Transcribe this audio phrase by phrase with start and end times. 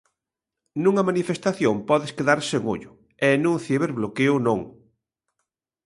[0.83, 2.91] Nunha manifestación podes quedar sen ollo
[3.27, 4.59] e nun ciberbloqueo non.